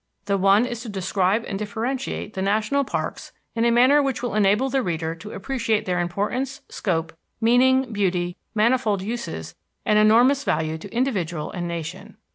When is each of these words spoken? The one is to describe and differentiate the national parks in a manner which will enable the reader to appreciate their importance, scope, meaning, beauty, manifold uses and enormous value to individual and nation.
The 0.25 0.35
one 0.35 0.65
is 0.65 0.81
to 0.81 0.89
describe 0.89 1.45
and 1.47 1.59
differentiate 1.59 2.33
the 2.33 2.41
national 2.41 2.83
parks 2.83 3.33
in 3.53 3.65
a 3.65 3.71
manner 3.71 4.01
which 4.01 4.23
will 4.23 4.33
enable 4.33 4.67
the 4.67 4.81
reader 4.81 5.13
to 5.13 5.31
appreciate 5.31 5.85
their 5.85 5.99
importance, 5.99 6.61
scope, 6.69 7.13
meaning, 7.39 7.93
beauty, 7.93 8.35
manifold 8.55 9.03
uses 9.03 9.53
and 9.85 9.99
enormous 9.99 10.43
value 10.43 10.79
to 10.79 10.91
individual 10.91 11.51
and 11.51 11.67
nation. 11.67 12.17